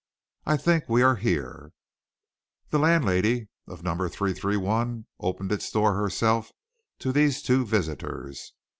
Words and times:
I 0.47 0.57
think 0.57 0.89
we 0.89 1.03
are 1.03 1.17
here." 1.17 1.73
The 2.71 2.79
landlady 2.79 3.49
of 3.67 3.83
No. 3.83 3.91
331 4.07 5.05
opened 5.19 5.51
its 5.51 5.69
door 5.69 5.93
herself 5.93 6.51
to 6.97 7.11
these 7.11 7.43
two 7.43 7.63
visitors. 7.67 8.53